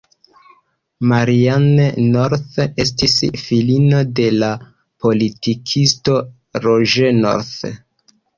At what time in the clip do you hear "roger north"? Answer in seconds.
6.67-7.63